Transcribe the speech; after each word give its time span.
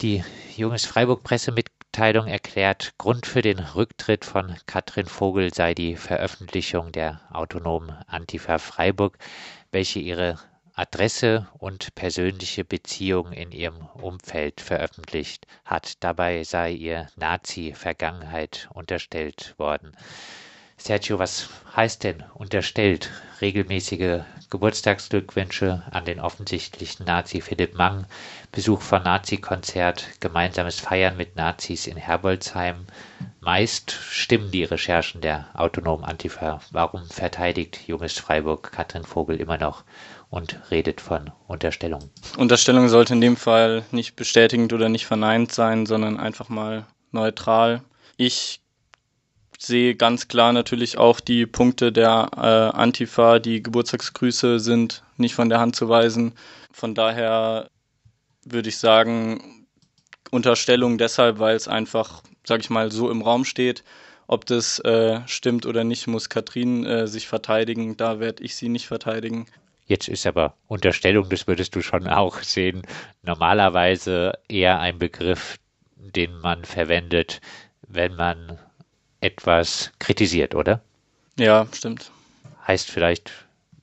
Die 0.00 0.22
Junges 0.56 0.86
Freiburg 0.86 1.24
Pressemitteilung 1.24 2.28
erklärt, 2.28 2.94
Grund 2.98 3.26
für 3.26 3.42
den 3.42 3.58
Rücktritt 3.58 4.24
von 4.24 4.56
Katrin 4.64 5.06
Vogel 5.06 5.52
sei 5.52 5.74
die 5.74 5.96
Veröffentlichung 5.96 6.92
der 6.92 7.20
autonomen 7.32 7.90
Antifa 8.06 8.58
Freiburg, 8.58 9.18
welche 9.72 9.98
ihre 9.98 10.38
Adresse 10.74 11.48
und 11.58 11.96
persönliche 11.96 12.64
Beziehungen 12.64 13.32
in 13.32 13.50
ihrem 13.50 13.88
Umfeld 14.00 14.60
veröffentlicht 14.60 15.48
hat. 15.64 16.04
Dabei 16.04 16.44
sei 16.44 16.70
ihr 16.70 17.08
Nazi-Vergangenheit 17.16 18.68
unterstellt 18.72 19.56
worden. 19.58 19.96
Sergio, 20.78 21.18
was 21.18 21.48
heißt 21.76 22.04
denn 22.04 22.24
unterstellt? 22.34 23.10
Regelmäßige 23.40 24.20
Geburtstagsglückwünsche 24.50 25.82
an 25.90 26.04
den 26.06 26.20
offensichtlichen 26.20 27.04
Nazi 27.04 27.42
Philipp 27.42 27.74
Mang, 27.74 28.06
Besuch 28.50 28.80
von 28.80 29.02
Nazi-Konzert, 29.02 30.06
gemeinsames 30.20 30.80
Feiern 30.80 31.18
mit 31.18 31.36
Nazis 31.36 31.86
in 31.86 31.96
Herbolzheim. 31.96 32.86
Meist 33.40 33.92
stimmen 33.92 34.50
die 34.50 34.64
Recherchen 34.64 35.20
der 35.20 35.48
autonomen 35.52 36.04
Antifa. 36.04 36.60
Warum 36.70 37.04
verteidigt 37.06 37.86
Junges 37.86 38.18
Freiburg 38.18 38.72
Katrin 38.72 39.04
Vogel 39.04 39.40
immer 39.40 39.58
noch 39.58 39.84
und 40.30 40.58
redet 40.70 41.00
von 41.00 41.30
Unterstellung. 41.46 42.10
Unterstellung 42.36 42.88
sollte 42.88 43.14
in 43.14 43.20
dem 43.20 43.36
Fall 43.36 43.84
nicht 43.90 44.16
bestätigend 44.16 44.72
oder 44.72 44.88
nicht 44.88 45.06
verneint 45.06 45.52
sein, 45.52 45.86
sondern 45.86 46.18
einfach 46.18 46.48
mal 46.48 46.86
neutral. 47.12 47.82
Ich 48.16 48.60
sehe 49.58 49.96
ganz 49.96 50.28
klar 50.28 50.52
natürlich 50.52 50.96
auch 50.96 51.20
die 51.20 51.44
Punkte 51.44 51.92
der 51.92 52.30
äh, 52.36 52.76
Antifa, 52.76 53.40
die 53.40 53.62
Geburtstagsgrüße 53.62 54.60
sind 54.60 55.02
nicht 55.16 55.34
von 55.34 55.48
der 55.48 55.58
Hand 55.58 55.76
zu 55.76 55.88
weisen. 55.88 56.32
Von 56.72 56.94
daher 56.94 57.68
würde 58.44 58.68
ich 58.68 58.78
sagen, 58.78 59.66
Unterstellung 60.30 60.96
deshalb, 60.96 61.40
weil 61.40 61.56
es 61.56 61.68
einfach, 61.68 62.22
sag 62.44 62.60
ich 62.60 62.70
mal, 62.70 62.92
so 62.92 63.10
im 63.10 63.20
Raum 63.20 63.44
steht. 63.44 63.82
Ob 64.28 64.46
das 64.46 64.78
äh, 64.80 65.20
stimmt 65.26 65.66
oder 65.66 65.84
nicht, 65.84 66.06
muss 66.06 66.28
Katrin 66.28 66.84
äh, 66.86 67.08
sich 67.08 67.26
verteidigen. 67.26 67.96
Da 67.96 68.20
werde 68.20 68.44
ich 68.44 68.54
sie 68.54 68.68
nicht 68.68 68.86
verteidigen. 68.86 69.46
Jetzt 69.86 70.06
ist 70.06 70.26
aber 70.26 70.54
Unterstellung, 70.68 71.30
das 71.30 71.46
würdest 71.46 71.74
du 71.74 71.80
schon 71.80 72.06
auch 72.06 72.42
sehen, 72.42 72.82
normalerweise 73.22 74.34
eher 74.46 74.80
ein 74.80 74.98
Begriff, 74.98 75.56
den 75.96 76.38
man 76.40 76.66
verwendet, 76.66 77.40
wenn 77.88 78.14
man 78.14 78.58
etwas 79.20 79.92
kritisiert, 79.98 80.54
oder? 80.54 80.82
Ja, 81.38 81.66
stimmt. 81.72 82.10
Heißt 82.66 82.90
vielleicht, 82.90 83.32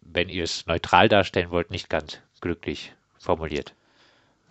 wenn 0.01 0.29
ihr 0.29 0.43
es 0.43 0.65
neutral 0.65 1.09
darstellen 1.09 1.51
wollt, 1.51 1.71
nicht 1.71 1.89
ganz 1.89 2.19
glücklich 2.41 2.93
formuliert. 3.17 3.73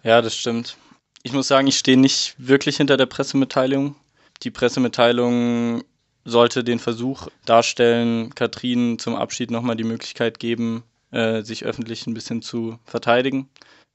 Ja, 0.03 0.21
das 0.21 0.37
stimmt. 0.37 0.77
Ich 1.23 1.33
muss 1.33 1.49
sagen, 1.49 1.67
ich 1.67 1.79
stehe 1.79 1.97
nicht 1.97 2.35
wirklich 2.39 2.77
hinter 2.77 2.97
der 2.97 3.07
Pressemitteilung. 3.07 3.97
Die 4.43 4.51
Pressemitteilung 4.51 5.85
sollte 6.25 6.65
den 6.65 6.79
Versuch 6.79 7.29
darstellen, 7.45 8.35
Katrin 8.35 8.99
zum 8.99 9.15
Abschied 9.15 9.51
nochmal 9.51 9.77
die 9.77 9.85
Möglichkeit 9.85 10.39
geben, 10.39 10.83
äh, 11.11 11.43
sich 11.43 11.65
öffentlich 11.65 12.07
ein 12.07 12.15
bisschen 12.15 12.43
zu 12.43 12.79
verteidigen. 12.85 13.49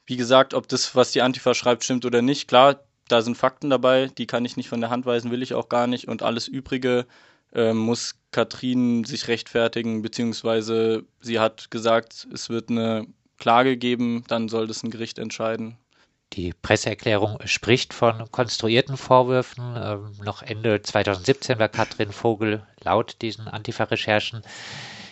Wie 0.05 0.17
gesagt, 0.17 0.53
ob 0.53 0.67
das, 0.67 0.95
was 0.95 1.11
die 1.11 1.21
Antifa 1.21 1.53
schreibt, 1.53 1.83
stimmt 1.83 2.05
oder 2.05 2.21
nicht, 2.21 2.47
klar, 2.47 2.79
da 3.09 3.21
sind 3.21 3.35
Fakten 3.37 3.69
dabei, 3.69 4.07
die 4.17 4.27
kann 4.27 4.45
ich 4.45 4.55
nicht 4.55 4.69
von 4.69 4.81
der 4.81 4.89
Hand 4.89 5.05
weisen, 5.05 5.31
will 5.31 5.43
ich 5.43 5.53
auch 5.53 5.67
gar 5.67 5.87
nicht. 5.87 6.07
Und 6.07 6.23
alles 6.23 6.47
Übrige 6.47 7.05
äh, 7.53 7.73
muss 7.73 8.15
Katrin 8.31 9.03
sich 9.03 9.27
rechtfertigen, 9.27 10.01
beziehungsweise 10.01 11.03
sie 11.19 11.39
hat 11.39 11.71
gesagt, 11.71 12.27
es 12.33 12.49
wird 12.49 12.69
eine 12.69 13.07
Klage 13.37 13.77
geben, 13.77 14.23
dann 14.27 14.49
soll 14.49 14.67
das 14.67 14.83
ein 14.83 14.91
Gericht 14.91 15.19
entscheiden. 15.19 15.77
Die 16.33 16.53
Presseerklärung 16.53 17.39
spricht 17.45 17.93
von 17.93 18.31
konstruierten 18.31 18.97
Vorwürfen. 18.97 19.63
Ähm, 19.75 20.11
noch 20.23 20.43
Ende 20.43 20.81
2017 20.81 21.57
war 21.57 21.69
Katrin 21.69 22.11
Vogel 22.11 22.63
laut 22.83 23.17
diesen 23.21 23.47
Antifa-Recherchen 23.47 24.43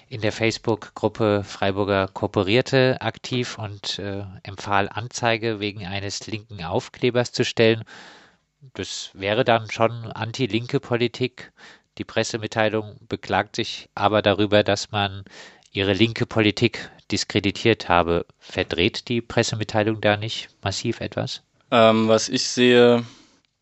in 0.09 0.21
der 0.21 0.31
Facebook-Gruppe 0.31 1.43
Freiburger 1.43 2.07
Kooperierte 2.07 3.01
aktiv 3.01 3.57
und 3.57 3.99
äh, 3.99 4.23
empfahl 4.43 4.89
Anzeige 4.89 5.59
wegen 5.59 5.85
eines 5.85 6.27
linken 6.27 6.63
Aufklebers 6.63 7.31
zu 7.31 7.43
stellen. 7.43 7.83
Das 8.73 9.11
wäre 9.13 9.43
dann 9.43 9.69
schon 9.69 10.11
anti-linke 10.11 10.79
Politik. 10.79 11.51
Die 11.97 12.03
Pressemitteilung 12.03 12.97
beklagt 13.07 13.55
sich 13.55 13.89
aber 13.95 14.21
darüber, 14.21 14.63
dass 14.63 14.91
man 14.91 15.25
ihre 15.71 15.93
linke 15.93 16.25
Politik 16.25 16.89
diskreditiert 17.11 17.89
habe. 17.89 18.25
Verdreht 18.39 19.09
die 19.09 19.21
Pressemitteilung 19.21 20.01
da 20.01 20.17
nicht 20.17 20.49
massiv 20.63 21.01
etwas? 21.01 21.43
Ähm, 21.71 22.07
was 22.07 22.29
ich 22.29 22.47
sehe, 22.47 23.03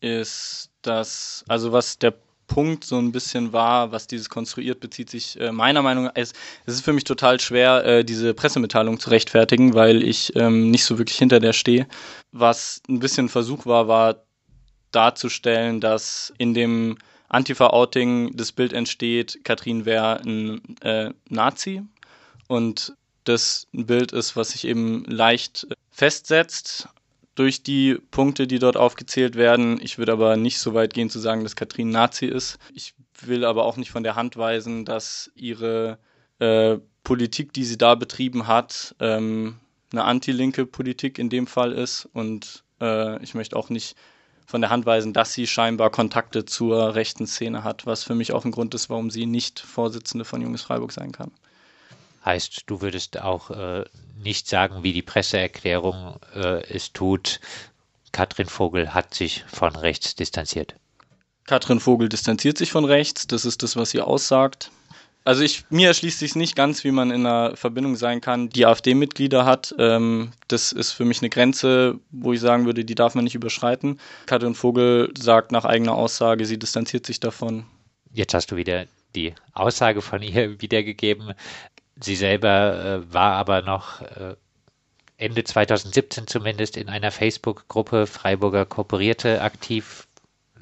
ist, 0.00 0.70
dass, 0.82 1.44
also 1.48 1.72
was 1.72 1.98
der 1.98 2.14
Punkt 2.46 2.84
so 2.84 2.98
ein 2.98 3.12
bisschen 3.12 3.52
war, 3.52 3.92
was 3.92 4.06
dieses 4.06 4.28
konstruiert, 4.28 4.80
bezieht 4.80 5.10
sich 5.10 5.38
äh, 5.40 5.52
meiner 5.52 5.82
Meinung 5.82 6.04
nach, 6.04 6.12
es, 6.14 6.32
es 6.64 6.74
ist 6.74 6.84
für 6.84 6.92
mich 6.92 7.04
total 7.04 7.40
schwer, 7.40 7.84
äh, 7.84 8.04
diese 8.04 8.34
Pressemitteilung 8.34 8.98
zu 8.98 9.10
rechtfertigen, 9.10 9.74
weil 9.74 10.02
ich 10.02 10.34
ähm, 10.36 10.70
nicht 10.70 10.84
so 10.84 10.98
wirklich 10.98 11.18
hinter 11.18 11.40
der 11.40 11.52
stehe. 11.52 11.86
Was 12.32 12.82
ein 12.88 12.98
bisschen 12.98 13.26
ein 13.26 13.30
Versuch 13.30 13.66
war, 13.66 13.88
war 13.88 14.16
darzustellen, 14.92 15.80
dass 15.80 16.32
in 16.38 16.54
dem 16.54 16.96
Antifa-Outing 17.28 18.36
das 18.36 18.52
Bild 18.52 18.72
entsteht, 18.72 19.40
Katrin 19.44 19.84
wäre 19.84 20.20
ein 20.20 20.76
äh, 20.82 21.10
Nazi 21.28 21.82
und 22.46 22.94
das 23.24 23.66
ein 23.74 23.86
Bild 23.86 24.12
ist, 24.12 24.36
was 24.36 24.50
sich 24.50 24.66
eben 24.66 25.04
leicht 25.06 25.66
festsetzt 25.90 26.88
durch 27.36 27.62
die 27.62 27.96
Punkte, 28.10 28.46
die 28.46 28.58
dort 28.58 28.76
aufgezählt 28.76 29.36
werden. 29.36 29.78
Ich 29.80 29.98
würde 29.98 30.12
aber 30.12 30.36
nicht 30.36 30.58
so 30.58 30.74
weit 30.74 30.94
gehen 30.94 31.10
zu 31.10 31.20
sagen, 31.20 31.44
dass 31.44 31.54
Katrin 31.54 31.90
Nazi 31.90 32.26
ist. 32.26 32.58
Ich 32.74 32.94
will 33.20 33.44
aber 33.44 33.64
auch 33.64 33.76
nicht 33.76 33.90
von 33.90 34.02
der 34.02 34.16
Hand 34.16 34.36
weisen, 34.36 34.84
dass 34.84 35.30
ihre 35.34 35.98
äh, 36.40 36.78
Politik, 37.04 37.52
die 37.52 37.64
sie 37.64 37.78
da 37.78 37.94
betrieben 37.94 38.46
hat, 38.48 38.96
ähm, 39.00 39.56
eine 39.92 40.04
anti-linke 40.04 40.66
Politik 40.66 41.18
in 41.18 41.28
dem 41.30 41.46
Fall 41.46 41.72
ist. 41.72 42.08
Und 42.12 42.64
äh, 42.80 43.22
ich 43.22 43.34
möchte 43.34 43.56
auch 43.56 43.70
nicht 43.70 43.96
von 44.46 44.60
der 44.60 44.70
Hand 44.70 44.86
weisen, 44.86 45.12
dass 45.12 45.32
sie 45.32 45.46
scheinbar 45.46 45.90
Kontakte 45.90 46.44
zur 46.44 46.94
rechten 46.94 47.26
Szene 47.26 47.64
hat, 47.64 47.84
was 47.84 48.04
für 48.04 48.14
mich 48.14 48.32
auch 48.32 48.44
ein 48.44 48.52
Grund 48.52 48.74
ist, 48.74 48.88
warum 48.88 49.10
sie 49.10 49.26
nicht 49.26 49.60
Vorsitzende 49.60 50.24
von 50.24 50.40
Junges 50.40 50.62
Freiburg 50.62 50.92
sein 50.92 51.12
kann. 51.12 51.32
Heißt, 52.26 52.64
du 52.66 52.82
würdest 52.82 53.20
auch 53.20 53.50
äh, 53.50 53.84
nicht 54.18 54.48
sagen, 54.48 54.82
wie 54.82 54.92
die 54.92 55.02
Presseerklärung 55.02 56.18
äh, 56.34 56.62
es 56.68 56.92
tut. 56.92 57.40
Katrin 58.12 58.48
Vogel 58.48 58.92
hat 58.92 59.14
sich 59.14 59.44
von 59.46 59.76
rechts 59.76 60.16
distanziert. 60.16 60.74
Katrin 61.46 61.78
Vogel 61.80 62.08
distanziert 62.08 62.58
sich 62.58 62.72
von 62.72 62.84
rechts, 62.84 63.28
das 63.28 63.44
ist 63.44 63.62
das, 63.62 63.76
was 63.76 63.90
sie 63.90 64.00
aussagt. 64.00 64.72
Also 65.26 65.42
ich, 65.42 65.64
mir 65.70 65.88
erschließt 65.88 66.18
sich 66.18 66.36
nicht 66.36 66.54
ganz, 66.54 66.84
wie 66.84 66.92
man 66.92 67.10
in 67.10 67.26
einer 67.26 67.56
Verbindung 67.56 67.96
sein 67.96 68.20
kann, 68.20 68.48
die 68.48 68.66
AfD-Mitglieder 68.66 69.44
hat. 69.44 69.74
Ähm, 69.78 70.32
das 70.46 70.70
ist 70.70 70.92
für 70.92 71.04
mich 71.04 71.20
eine 71.20 71.30
Grenze, 71.30 71.98
wo 72.10 72.32
ich 72.32 72.40
sagen 72.40 72.64
würde, 72.64 72.84
die 72.84 72.94
darf 72.94 73.16
man 73.16 73.24
nicht 73.24 73.34
überschreiten. 73.34 74.00
Katrin 74.26 74.54
Vogel 74.54 75.12
sagt 75.18 75.50
nach 75.50 75.64
eigener 75.64 75.94
Aussage, 75.94 76.46
sie 76.46 76.58
distanziert 76.58 77.06
sich 77.06 77.18
davon. 77.18 77.66
Jetzt 78.12 78.34
hast 78.34 78.52
du 78.52 78.56
wieder 78.56 78.86
die 79.16 79.34
Aussage 79.52 80.00
von 80.00 80.22
ihr 80.22 80.60
wiedergegeben. 80.60 81.34
Sie 81.98 82.16
selber 82.16 82.84
äh, 82.84 83.12
war 83.12 83.32
aber 83.32 83.62
noch 83.62 84.02
äh, 84.02 84.36
Ende 85.16 85.44
2017 85.44 86.26
zumindest 86.26 86.76
in 86.76 86.88
einer 86.88 87.10
Facebook-Gruppe 87.10 88.06
Freiburger 88.06 88.66
Kooperierte 88.66 89.40
aktiv, 89.40 90.06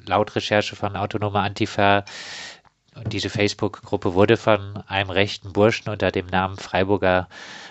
laut 0.05 0.35
Recherche 0.35 0.75
von 0.77 0.95
Autonome 0.95 1.39
Antifa. 1.39 2.05
Und 2.95 3.11
diese 3.11 3.29
Facebook-Gruppe 3.29 4.13
wurde 4.13 4.37
von 4.37 4.77
einem 4.87 5.09
rechten 5.09 5.51
Burschen 5.51 5.89
unter 5.89 6.11
dem 6.11 6.27
Namen 6.27 6.57
Freiburger 6.57 7.27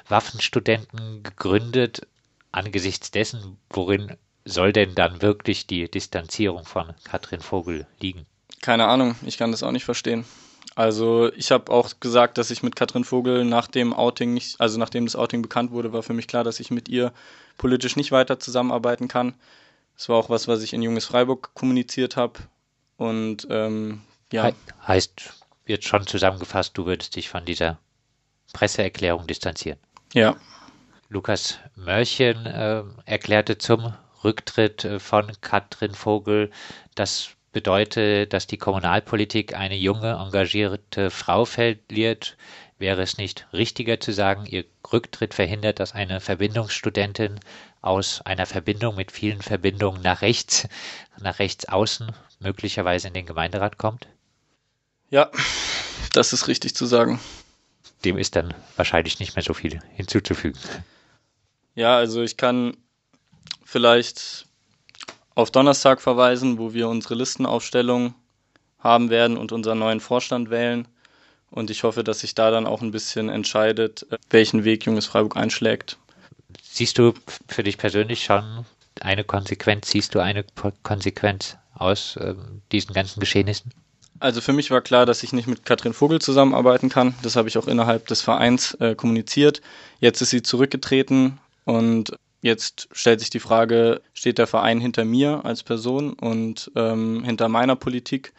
Waffenstudenten 0.08 1.22
gegründet. 1.22 2.06
Angesichts 2.53 3.10
dessen, 3.10 3.56
worin 3.70 4.19
soll 4.44 4.74
denn 4.74 4.94
dann 4.94 5.22
wirklich 5.22 5.66
die 5.66 5.91
Distanzierung 5.91 6.66
von 6.66 6.92
Katrin 7.04 7.41
Vogel 7.41 7.86
liegen? 7.98 8.27
Keine 8.60 8.86
Ahnung, 8.86 9.16
ich 9.24 9.39
kann 9.39 9.50
das 9.50 9.62
auch 9.62 9.72
nicht 9.72 9.84
verstehen. 9.84 10.27
Also 10.74 11.32
ich 11.34 11.53
habe 11.53 11.71
auch 11.71 12.00
gesagt, 12.00 12.36
dass 12.36 12.50
ich 12.50 12.62
mit 12.62 12.74
Katrin 12.74 13.04
Vogel 13.04 13.44
nach 13.44 13.68
dem 13.68 13.92
Outing 13.92 14.34
nicht, 14.34 14.60
also 14.60 14.78
nachdem 14.78 15.06
das 15.06 15.15
Outing 15.15 15.42
bekannt 15.42 15.71
wurde, 15.71 15.92
war 15.92 16.03
für 16.03 16.15
mich 16.15 16.26
klar, 16.26 16.42
dass 16.42 16.59
ich 16.59 16.71
mit 16.71 16.88
ihr 16.88 17.12
politisch 17.59 17.97
nicht 17.97 18.10
weiter 18.10 18.41
zusammenarbeiten 18.41 19.06
kann. 19.06 19.34
Das 19.97 20.09
war 20.09 20.16
auch 20.16 20.30
was, 20.30 20.48
was 20.48 20.62
ich 20.62 20.72
in 20.72 20.82
Junges 20.82 21.04
Freiburg 21.04 21.54
kommuniziert 21.54 22.16
habe. 22.16 22.41
Und 22.97 23.47
ähm, 23.50 24.03
ja. 24.32 24.47
He 24.47 24.54
heißt 24.86 25.32
jetzt 25.66 25.86
schon 25.86 26.06
zusammengefasst, 26.06 26.77
du 26.77 26.86
würdest 26.86 27.15
dich 27.15 27.28
von 27.28 27.44
dieser 27.44 27.78
Presseerklärung 28.53 29.27
distanzieren. 29.27 29.78
Ja. 30.12 30.36
Lukas 31.09 31.59
Mörchen 31.77 32.47
äh, 32.47 32.82
erklärte 33.04 33.59
zum 33.59 33.94
Rücktritt 34.24 34.84
äh, 34.84 34.98
von 34.98 35.30
Katrin 35.41 35.94
Vogel, 35.94 36.50
dass 36.94 37.34
bedeutet, 37.54 38.34
dass 38.34 38.47
die 38.47 38.59
Kommunalpolitik 38.59 39.54
eine 39.54 39.77
junge, 39.77 40.12
engagierte 40.12 41.10
Frau 41.10 41.47
verliert, 41.47 42.36
Wäre 42.78 43.03
es 43.03 43.18
nicht 43.18 43.47
richtiger 43.53 44.01
zu 44.01 44.12
sagen, 44.12 44.47
Ihr 44.47 44.65
Rücktritt 44.92 45.33
verhindert, 45.33 45.78
dass 45.78 45.92
eine 45.92 46.21
Verbindungsstudentin 46.21 47.39
aus 47.80 48.21
einer 48.22 48.47
Verbindung 48.47 48.97
mit 48.97 49.12
vielen 49.12 49.42
Verbindungen 49.42 50.03
nach 50.03 50.22
rechts, 50.22 50.68
nach 51.21 51.39
rechts 51.39 51.68
außen 51.68 52.12
möglicherweise 52.41 53.09
in 53.09 53.15
den 53.15 53.27
Gemeinderat 53.27 53.78
kommt? 53.78 54.09
Ja, 55.09 55.30
das 56.12 56.33
ist 56.33 56.48
richtig 56.48 56.74
zu 56.74 56.86
sagen. 56.86 57.21
Dem 58.04 58.18
ist 58.18 58.34
dann 58.34 58.53
wahrscheinlich 58.77 59.21
nicht 59.21 59.36
mehr 59.36 59.45
so 59.45 59.54
viel 59.54 59.80
hinzuzufügen. 59.95 60.59
Ja, 61.77 61.97
also 61.97 62.22
ich 62.22 62.36
kann 62.36 62.77
vielleicht 63.65 64.47
auf 65.34 65.51
Donnerstag 65.51 66.01
verweisen, 66.01 66.59
wo 66.59 66.72
wir 66.72 66.89
unsere 66.89 67.15
Listenaufstellung 67.15 68.15
haben 68.78 69.10
werden 69.10 69.36
und 69.36 69.53
unseren 69.53 69.78
neuen 69.78 70.01
Vorstand 70.01 70.51
wählen. 70.51 70.86
Und 71.51 71.71
ich 71.71 71.83
hoffe, 71.84 72.04
dass 72.04 72.21
sich 72.21 72.34
da 72.34 72.51
dann 72.51 72.66
auch 72.66 72.83
ein 72.83 72.91
bisschen 72.91 73.28
entscheidet, 73.28 74.07
welchen 74.31 74.65
Weg 74.65 74.84
Junges 74.86 75.07
Freiburg 75.07 75.36
einschlägt. 75.36 75.98
Siehst 76.63 76.98
du 76.98 77.15
für 77.48 77.63
dich 77.63 77.78
persönlich 77.78 78.25
schon 78.25 78.66
eine 79.01 79.25
Konsequenz, 79.25 79.91
siehst 79.91 80.15
du 80.15 80.21
eine 80.21 80.45
Konsequenz 80.83 81.57
aus 81.75 82.16
äh, 82.16 82.34
diesen 82.72 82.92
ganzen 82.95 83.21
Geschehnissen? 83.21 83.72
Also 84.21 84.41
für 84.41 84.53
mich 84.53 84.71
war 84.71 84.80
klar, 84.80 85.07
dass 85.07 85.22
ich 85.22 85.33
nicht 85.33 85.48
mit 85.48 85.65
Katrin 85.65 85.92
Vogel 85.92 86.21
zusammenarbeiten 86.21 86.89
kann. 86.89 87.15
Das 87.22 87.37
habe 87.37 87.48
ich 87.48 87.59
auch 87.59 87.66
innerhalb 87.66 88.07
des 88.07 88.21
Vereins 88.21 88.75
äh, 88.75 88.95
kommuniziert. 88.95 89.60
Jetzt 90.01 90.21
ist 90.22 90.30
sie 90.30 90.42
zurückgetreten 90.42 91.39
und 91.65 92.13
Jetzt 92.44 92.88
stellt 92.92 93.20
sich 93.20 93.30
die 93.30 93.41
Frage, 93.41 94.02
steht 94.12 94.36
der 94.36 94.46
Verein 94.46 94.78
hinter 94.78 95.06
mir 95.06 95.46
als 95.46 95.62
Person 95.62 96.12
und 96.12 96.70
ähm, 96.76 97.24
hinter 97.24 97.48
meiner 97.48 97.74
Politik? 97.74 98.34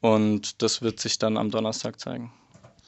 Und 0.00 0.62
das 0.62 0.80
wird 0.80 1.00
sich 1.00 1.18
dann 1.18 1.36
am 1.36 1.50
Donnerstag 1.50 2.00
zeigen. 2.00 2.32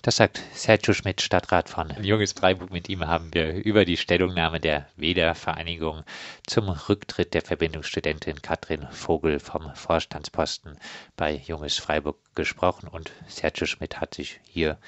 Das 0.01 0.17
sagt 0.17 0.41
Sergio 0.55 0.95
Schmidt, 0.95 1.21
Stadtrat 1.21 1.69
von 1.69 1.91
Junges 2.03 2.33
Freiburg. 2.33 2.73
Mit 2.73 2.89
ihm 2.89 3.07
haben 3.07 3.29
wir 3.35 3.63
über 3.63 3.85
die 3.85 3.99
Stellungnahme 3.99 4.59
der 4.59 4.89
WEDA-Vereinigung 4.97 6.03
zum 6.47 6.71
Rücktritt 6.71 7.35
der 7.35 7.43
Verbindungsstudentin 7.43 8.41
Katrin 8.41 8.89
Vogel 8.91 9.41
vom 9.41 9.75
Vorstandsposten 9.75 10.79
bei 11.15 11.43
Junges 11.47 11.77
Freiburg 11.77 12.17
gesprochen. 12.35 12.89
Und 12.89 13.13
Sergio 13.27 13.67
Schmidt 13.67 14.01
hat 14.01 14.15
sich 14.15 14.41
hier 14.49 14.79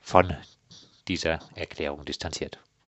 von 0.00 0.36
dieser 1.06 1.38
Erklärung 1.54 2.04
distanziert. 2.04 2.58